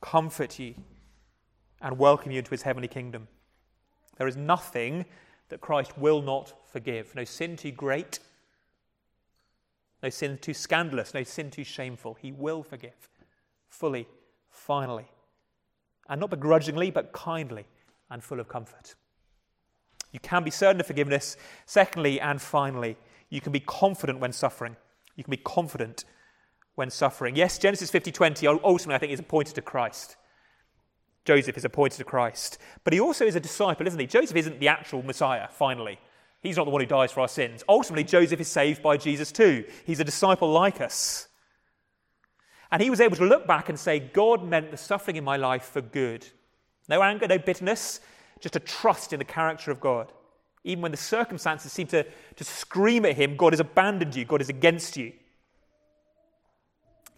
[0.01, 0.77] comfort you,
[1.83, 3.27] and welcome you into his heavenly kingdom?
[4.19, 5.05] There is nothing
[5.49, 7.13] that Christ will not forgive.
[7.17, 8.21] No sin too great,
[10.01, 12.15] no sin too scandalous, no sin too shameful.
[12.15, 13.09] He will forgive
[13.69, 14.07] fully,
[14.49, 15.07] finally,
[16.09, 17.67] and not begrudgingly, but kindly
[18.11, 18.95] and full of comfort.
[20.13, 21.37] You can be certain of forgiveness.
[21.67, 22.97] Secondly, and finally,
[23.29, 24.77] you can be confident when suffering.
[25.17, 26.05] You can be confident
[26.75, 27.37] when suffering.
[27.37, 30.17] Yes, Genesis 50:20 ultimately I think is appointed to Christ.
[31.25, 34.07] Joseph is appointed to Christ, but he also is a disciple, isn't he?
[34.07, 35.99] Joseph isn't the actual Messiah, finally.
[36.41, 37.65] He's not the one who dies for our sins.
[37.69, 39.65] Ultimately, Joseph is saved by Jesus too.
[39.85, 41.27] He's a disciple like us.
[42.71, 45.37] And he was able to look back and say, God meant the suffering in my
[45.37, 46.27] life for good.
[46.89, 48.01] No anger, no bitterness,
[48.41, 50.13] just a trust in the character of God.
[50.65, 54.41] Even when the circumstances seem to, to scream at him, God has abandoned you, God
[54.41, 55.13] is against you.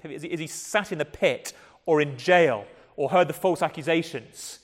[0.04, 1.52] Is he, is he sat in the pit
[1.86, 4.60] or in jail or heard the false accusations?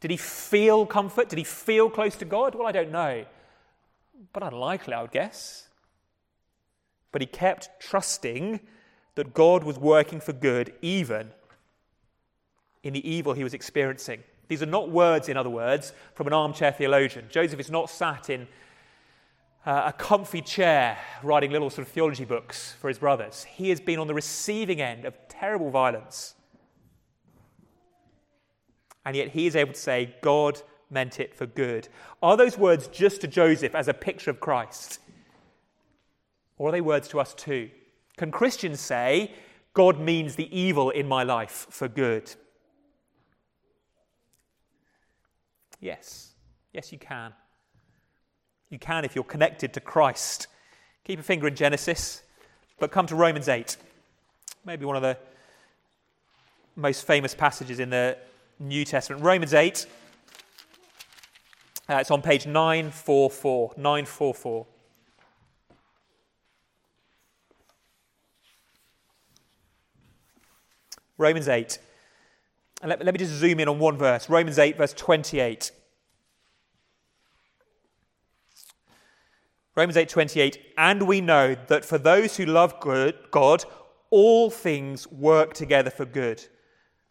[0.00, 1.28] Did he feel comfort?
[1.28, 2.54] Did he feel close to God?
[2.54, 3.24] Well, I don't know.
[4.32, 5.68] But unlikely, I would guess.
[7.12, 8.60] But he kept trusting
[9.14, 11.30] that God was working for good even
[12.82, 14.22] in the evil he was experiencing.
[14.48, 17.26] These are not words, in other words, from an armchair theologian.
[17.28, 18.46] Joseph is not sat in
[19.64, 23.44] uh, a comfy chair writing little sort of theology books for his brothers.
[23.44, 26.34] He has been on the receiving end of terrible violence.
[29.04, 31.88] And yet he is able to say, God meant it for good.
[32.22, 35.00] Are those words just to Joseph as a picture of Christ?
[36.58, 37.70] Or are they words to us too?
[38.16, 39.32] Can Christians say,
[39.74, 42.34] God means the evil in my life for good?
[45.80, 46.32] Yes.
[46.72, 47.32] Yes, you can.
[48.70, 50.48] You can if you're connected to Christ.
[51.04, 52.22] Keep a finger in Genesis,
[52.78, 53.76] but come to Romans 8.
[54.64, 55.16] Maybe one of the
[56.74, 58.18] most famous passages in the
[58.58, 59.22] New Testament.
[59.22, 59.86] Romans 8.
[61.88, 63.74] Uh, it's on page 944.
[63.76, 64.66] 944.
[71.18, 71.78] Romans 8.
[72.82, 75.72] And let, let me just zoom in on one verse Romans 8, verse 28.
[79.74, 83.62] Romans 8:28 and we know that for those who love good, God
[84.10, 86.42] all things work together for good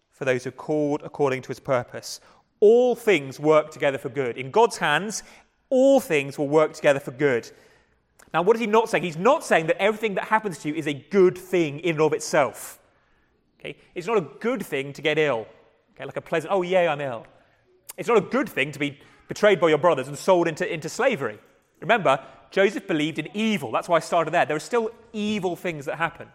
[0.09, 2.21] for those who are called according to his purpose.
[2.61, 4.37] All things work together for good.
[4.37, 5.23] In God's hands,
[5.69, 7.51] all things will work together for good.
[8.33, 9.03] Now, what is he not saying?
[9.03, 12.01] He's not saying that everything that happens to you is a good thing in and
[12.01, 12.79] of itself.
[13.59, 13.77] Okay?
[13.93, 15.47] It's not a good thing to get ill.
[15.95, 16.05] Okay?
[16.05, 17.25] Like a pleasant, oh, yay, I'm ill.
[17.97, 20.89] It's not a good thing to be betrayed by your brothers and sold into, into
[20.89, 21.39] slavery.
[21.79, 23.71] Remember, Joseph believed in evil.
[23.71, 24.45] That's why I started there.
[24.45, 26.27] There are still evil things that happen.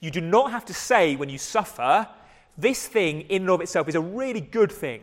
[0.00, 2.08] You do not have to say when you suffer,
[2.56, 5.02] this thing in and of itself is a really good thing.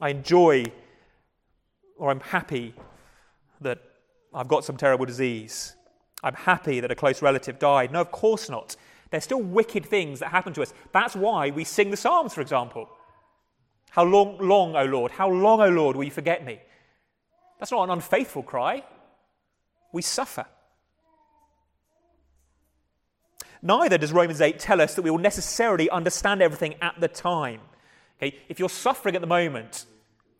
[0.00, 0.64] I enjoy
[1.96, 2.74] or I'm happy
[3.60, 3.78] that
[4.34, 5.74] I've got some terrible disease.
[6.22, 7.92] I'm happy that a close relative died.
[7.92, 8.76] No, of course not.
[9.14, 10.74] There's still wicked things that happen to us.
[10.90, 12.88] That's why we sing the Psalms, for example.
[13.90, 15.12] How long, long, O Lord?
[15.12, 16.58] How long, O Lord, will you forget me?
[17.60, 18.82] That's not an unfaithful cry.
[19.92, 20.46] We suffer.
[23.62, 27.60] Neither does Romans 8 tell us that we will necessarily understand everything at the time.
[28.18, 28.36] Okay?
[28.48, 29.86] If you're suffering at the moment,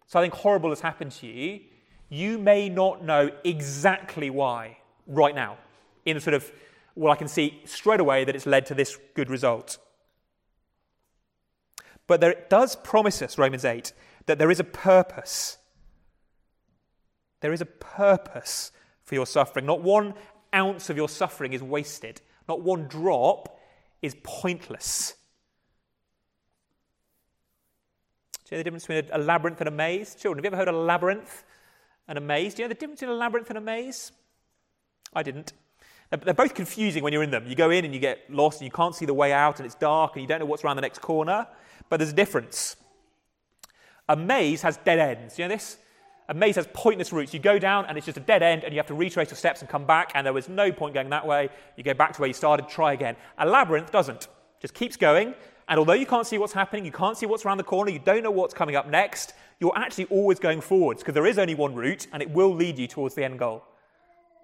[0.09, 1.61] something horrible has happened to you,
[2.09, 5.59] you may not know exactly why right now,
[6.05, 6.51] in a sort of,
[6.95, 9.79] well, I can see straight away that it's led to this good result.
[12.07, 13.93] But there, it does promise us, Romans 8,
[14.27, 15.59] that there is a purpose.
[17.41, 19.67] There is a purpose for your suffering.
[19.67, 20.15] Not one
[20.55, 23.59] ounce of your suffering is wasted, not one drop
[24.03, 25.15] is pointless.
[28.45, 30.15] Do you know the difference between a, labyrinth and a maze?
[30.15, 31.45] Children, have you ever heard of a labyrinth
[32.07, 32.55] and a maze?
[32.55, 34.13] Do you know the difference between a labyrinth and a maze?
[35.15, 35.55] I didn't.
[36.11, 37.47] They're both confusing when you're in them.
[37.47, 39.67] You go in and you get lost and you can't see the way out and
[39.67, 41.47] it's dark and you don't know what's around the next corner.
[41.89, 42.77] But there's a difference.
[44.09, 45.39] A maze has dead ends.
[45.39, 45.79] You know this?
[46.29, 47.35] A maze has pointless routes.
[47.35, 49.37] You go down and it's just a dead end and you have to retrace your
[49.37, 51.49] steps and come back and there was no point going that way.
[51.77, 53.17] You go back to where you started, try again.
[53.39, 54.29] A labyrinth doesn't.
[54.61, 55.35] Just keeps going.
[55.69, 57.99] And although you can't see what's happening, you can't see what's around the corner, you
[57.99, 61.55] don't know what's coming up next, you're actually always going forwards because there is only
[61.55, 63.65] one route and it will lead you towards the end goal.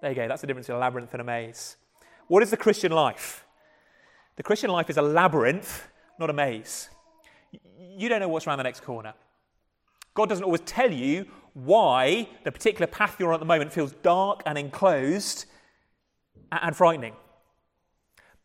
[0.01, 0.27] There you go.
[0.27, 1.77] That's the difference between a labyrinth and a maze.
[2.27, 3.45] What is the Christian life?
[4.35, 5.87] The Christian life is a labyrinth,
[6.19, 6.89] not a maze
[7.97, 9.13] you don't know what's around the next corner.
[10.13, 13.93] God doesn't always tell you why the particular path you're on at the moment feels
[14.01, 15.45] dark and enclosed
[16.51, 17.13] and frightening.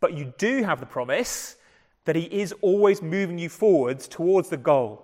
[0.01, 1.57] But you do have the promise
[2.05, 5.03] that He is always moving you forwards towards the goal.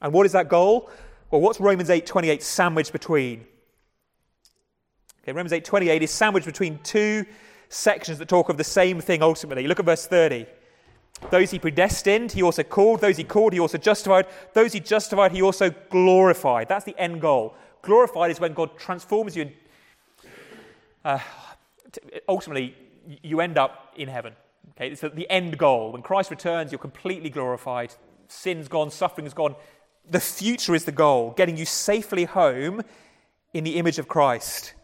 [0.00, 0.90] And what is that goal?
[1.30, 3.46] Well, what's Romans 8:28 sandwiched between?
[5.30, 7.24] Okay, Romans 8:28 is sandwiched between two
[7.68, 9.68] sections that talk of the same thing ultimately.
[9.68, 10.44] Look at verse 30.
[11.30, 13.00] Those he predestined, he also called.
[13.00, 14.26] Those he called, he also justified.
[14.54, 16.68] Those he justified, he also glorified.
[16.68, 17.54] That's the end goal.
[17.82, 19.52] Glorified is when God transforms you.
[21.04, 21.20] Uh,
[22.28, 22.74] ultimately,
[23.22, 24.32] you end up in heaven.
[24.70, 25.92] Okay, it's the end goal.
[25.92, 27.94] When Christ returns, you're completely glorified.
[28.26, 29.54] Sin's gone, suffering's gone.
[30.10, 32.82] The future is the goal, getting you safely home
[33.54, 34.74] in the image of Christ.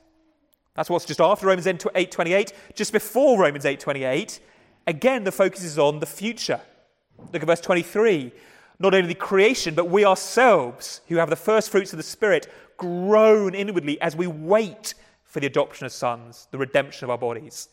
[0.77, 2.53] That's what's just after Romans 8:28.
[2.75, 4.41] Just before Romans 8:28,
[4.87, 6.61] Again, the focus is on the future.
[7.33, 8.33] Look at verse 23.
[8.79, 12.47] Not only the creation, but we ourselves, who have the first fruits of the Spirit,
[12.77, 17.69] groan inwardly as we wait for the adoption of sons, the redemption of our bodies.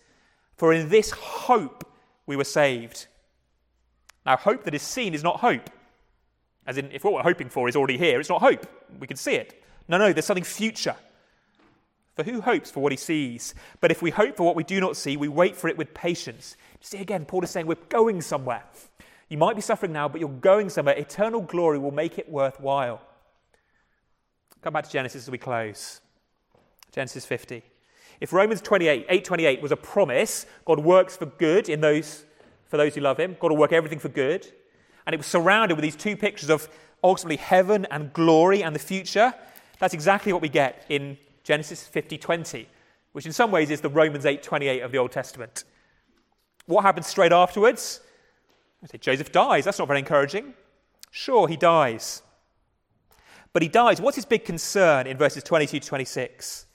[0.56, 1.86] For in this hope
[2.26, 3.08] we were saved.
[4.26, 5.70] Now, hope that is seen is not hope.
[6.66, 8.66] As in, if what we're hoping for is already here, it's not hope.
[9.00, 9.62] We can see it.
[9.90, 10.96] No, no, there's something future.
[12.16, 13.56] For who hopes for what he sees?
[13.82, 15.94] But if we hope for what we do not see, we wait for it with
[15.94, 16.56] patience.
[16.80, 18.64] See, again, Paul is saying we're going somewhere.
[19.30, 20.96] You might be suffering now, but you're going somewhere.
[20.96, 23.02] Eternal glory will make it worthwhile.
[24.62, 26.02] Come back to Genesis as we close.
[26.92, 27.64] Genesis 50.
[28.22, 32.26] If Romans 28, 828 was a promise, God works for good in those,
[32.68, 33.36] for those who love him.
[33.40, 34.48] God will work everything for good.
[35.08, 36.70] And it was surrounded with these two pictures of
[37.04, 39.34] ultimately heaven and glory and the future.
[39.80, 42.68] That's exactly what we get in Genesis 50:20,
[43.12, 45.64] which in some ways is the Romans 8:28 of the Old Testament.
[46.66, 48.00] What happens straight afterwards?
[48.84, 49.66] I say Joseph dies.
[49.66, 50.54] That's not very encouraging.
[51.12, 52.22] Sure, he dies.
[53.52, 54.02] But he dies.
[54.02, 56.66] What's his big concern in verses 22 to 26?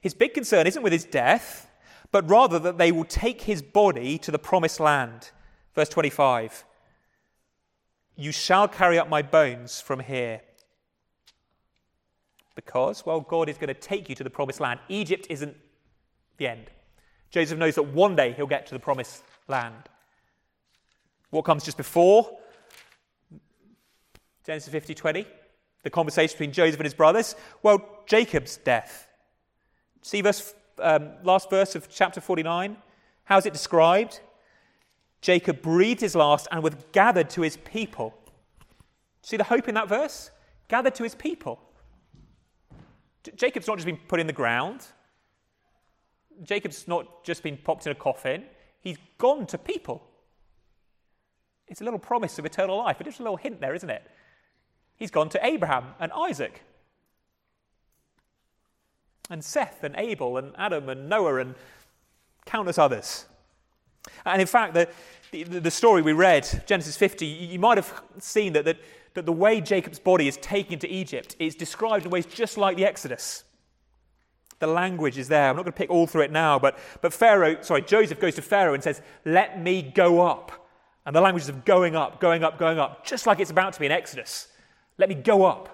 [0.00, 1.70] His big concern isn't with his death,
[2.10, 5.30] but rather that they will take his body to the promised land.
[5.74, 6.64] Verse 25
[8.16, 10.42] You shall carry up my bones from here.
[12.54, 14.80] Because, well, God is going to take you to the promised land.
[14.88, 15.56] Egypt isn't
[16.36, 16.70] the end.
[17.30, 19.88] Joseph knows that one day he'll get to the promised land.
[21.30, 22.38] What comes just before?
[24.44, 25.26] Genesis 50 20,
[25.82, 27.34] the conversation between Joseph and his brothers.
[27.62, 29.08] Well, Jacob's death.
[30.02, 32.76] See verse, um, last verse of chapter 49?
[33.24, 34.20] How's it described?
[35.22, 38.14] Jacob breathed his last and was gathered to his people.
[39.22, 40.30] See the hope in that verse?
[40.68, 41.58] Gathered to his people.
[43.36, 44.86] Jacob's not just been put in the ground.
[46.42, 48.44] Jacob's not just been popped in a coffin.
[48.80, 50.02] He's gone to people.
[51.66, 54.02] It's a little promise of eternal life, but just a little hint there, isn't it?
[54.96, 56.62] He's gone to Abraham and Isaac,
[59.30, 61.54] and Seth and Abel and Adam and Noah and
[62.44, 63.26] countless others.
[64.26, 64.88] And in fact, the,
[65.30, 68.76] the, the story we read, Genesis 50, you might have seen that, that,
[69.14, 72.76] that the way Jacob's body is taken to Egypt is described in ways just like
[72.76, 73.44] the Exodus.
[74.58, 75.50] The language is there.
[75.50, 78.34] I'm not going to pick all through it now, but, but Pharaoh, sorry, Joseph goes
[78.36, 80.68] to Pharaoh and says, Let me go up.
[81.06, 83.74] And the language is of going up, going up, going up, just like it's about
[83.74, 84.48] to be in Exodus.
[84.96, 85.70] Let me go up.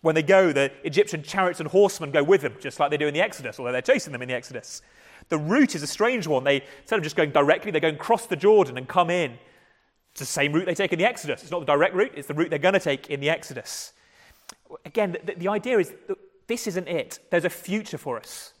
[0.00, 3.06] When they go, the Egyptian chariots and horsemen go with them, just like they do
[3.06, 4.82] in the Exodus, although they're chasing them in the Exodus.
[5.28, 6.44] The route is a strange one.
[6.44, 9.38] They, instead of just going directly, they go and cross the Jordan and come in.
[10.12, 11.42] It's the same route they take in the Exodus.
[11.42, 13.92] It's not the direct route, it's the route they're going to take in the Exodus.
[14.84, 17.18] Again, the, the idea is that this isn't it.
[17.30, 18.52] There's a future for us.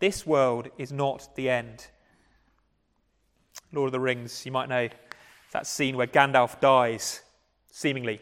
[0.00, 1.86] This world is not the end.
[3.72, 4.88] Lord of the Rings, you might know
[5.52, 7.20] that scene where Gandalf dies,
[7.70, 8.20] seemingly,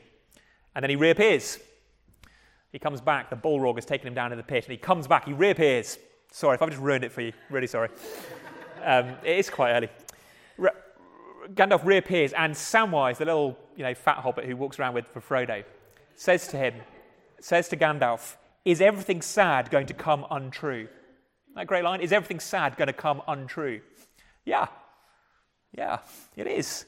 [0.74, 1.58] and then he reappears.
[2.72, 5.06] He comes back, the Balrog has taken him down in the pit, and he comes
[5.06, 5.98] back, he reappears.
[6.30, 7.88] Sorry if I've just ruined it for you, really sorry.
[8.80, 9.88] Um, it is quite early.
[11.54, 15.20] Gandalf reappears, and Samwise, the little you know, fat hobbit who walks around with for
[15.20, 15.64] Frodo,
[16.14, 16.74] says to him,
[17.40, 20.88] says to Gandalf, Is everything sad going to come untrue?
[21.54, 23.80] That great line, is everything sad going to come untrue?
[24.44, 24.66] Yeah,
[25.76, 25.98] yeah,
[26.36, 26.84] it is.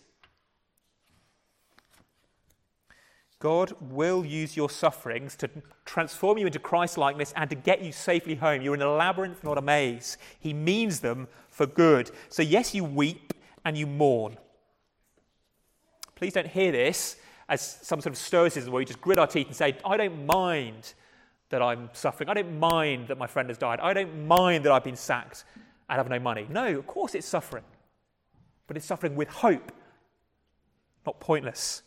[3.38, 5.48] God will use your sufferings to
[5.86, 8.60] transform you into Christ likeness and to get you safely home.
[8.60, 10.18] You're in a labyrinth, not a maze.
[10.38, 12.10] He means them for good.
[12.28, 13.32] So, yes, you weep
[13.64, 14.36] and you mourn.
[16.14, 17.16] Please don't hear this
[17.48, 20.26] as some sort of stoicism where we just grit our teeth and say, I don't
[20.26, 20.94] mind
[21.48, 22.28] that I'm suffering.
[22.28, 23.80] I don't mind that my friend has died.
[23.80, 25.44] I don't mind that I've been sacked
[25.88, 26.46] and have no money.
[26.48, 27.64] No, of course it's suffering.
[28.66, 29.72] But it's suffering with hope,
[31.04, 31.82] not pointless.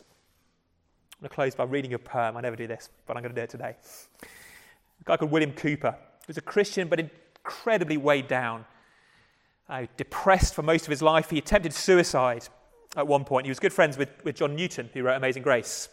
[1.14, 2.36] I'm going to close by reading a poem.
[2.36, 3.76] I never do this, but I'm going to do it today.
[4.22, 8.66] A guy called William Cowper, who was a Christian but incredibly weighed down,
[9.70, 11.30] uh, depressed for most of his life.
[11.30, 12.48] He attempted suicide
[12.96, 13.46] at one point.
[13.46, 15.90] He was good friends with, with John Newton, who wrote Amazing Grace.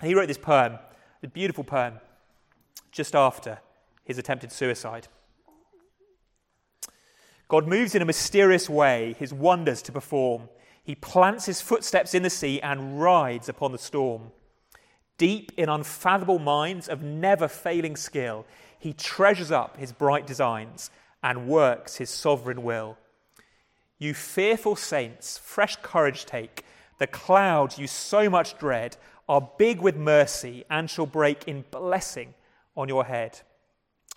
[0.00, 0.78] And he wrote this poem,
[1.22, 2.00] a beautiful poem,
[2.92, 3.58] just after
[4.04, 5.08] his attempted suicide.
[7.48, 10.48] God moves in a mysterious way his wonders to perform.
[10.82, 14.32] He plants his footsteps in the sea and rides upon the storm.
[15.18, 18.44] Deep in unfathomable minds of never failing skill,
[18.78, 20.90] he treasures up his bright designs
[21.24, 22.98] and works his sovereign will.
[23.98, 26.62] You fearful saints, fresh courage take.
[26.98, 32.34] The clouds you so much dread are big with mercy and shall break in blessing
[32.76, 33.40] on your head.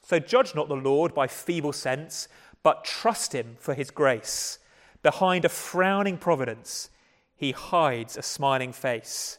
[0.03, 2.27] So judge not the Lord by feeble sense,
[2.61, 4.59] but trust him for his grace.
[5.01, 6.89] Behind a frowning providence,
[7.37, 9.37] he hides a smiling face.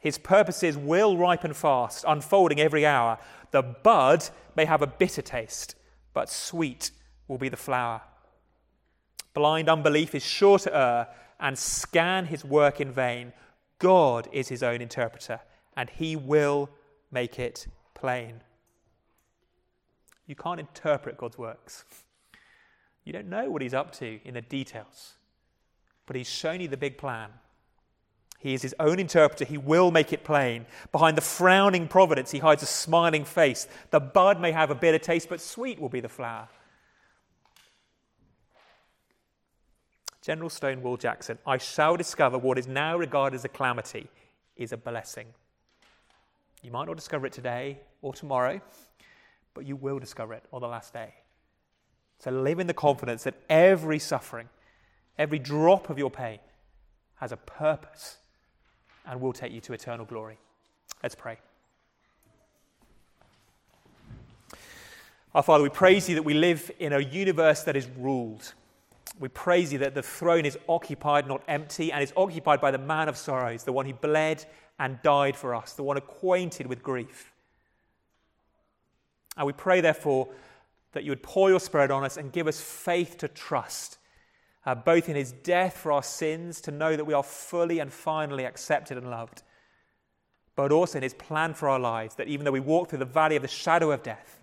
[0.00, 3.18] His purposes will ripen fast, unfolding every hour.
[3.50, 5.74] The bud may have a bitter taste,
[6.14, 6.90] but sweet
[7.28, 8.00] will be the flower.
[9.34, 11.08] Blind unbelief is sure to err
[11.40, 13.32] and scan his work in vain.
[13.80, 15.40] God is his own interpreter,
[15.76, 16.70] and he will
[17.10, 18.40] make it plain.
[20.26, 21.84] You can't interpret God's works.
[23.04, 25.14] You don't know what he's up to in the details,
[26.06, 27.30] but he's shown you the big plan
[28.44, 29.46] he is his own interpreter.
[29.46, 30.66] He will make it plain.
[30.92, 33.66] Behind the frowning providence, he hides a smiling face.
[33.90, 36.46] The bud may have a bitter taste, but sweet will be the flower.
[40.20, 44.10] General Stonewall Jackson, I shall discover what is now regarded as a calamity
[44.56, 45.28] is a blessing.
[46.62, 48.60] You might not discover it today or tomorrow,
[49.54, 51.14] but you will discover it on the last day.
[52.18, 54.50] So live in the confidence that every suffering,
[55.16, 56.40] every drop of your pain
[57.14, 58.18] has a purpose
[59.06, 60.38] and will take you to eternal glory.
[61.02, 61.38] Let's pray.
[65.34, 68.54] Our Father, we praise you that we live in a universe that is ruled.
[69.18, 72.78] We praise you that the throne is occupied, not empty, and is occupied by the
[72.78, 74.44] man of sorrows, the one who bled
[74.78, 77.32] and died for us, the one acquainted with grief.
[79.36, 80.28] And we pray, therefore,
[80.92, 83.98] that you would pour your Spirit on us and give us faith to trust
[84.66, 87.92] uh, both in his death for our sins, to know that we are fully and
[87.92, 89.42] finally accepted and loved,
[90.56, 93.04] but also in his plan for our lives, that even though we walk through the
[93.04, 94.40] valley of the shadow of death,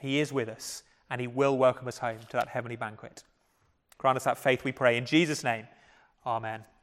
[0.00, 3.24] he is with us and He will welcome us home to that heavenly banquet.
[3.98, 4.96] Grant us that faith, we pray.
[4.96, 5.66] In Jesus' name,
[6.24, 6.64] Amen.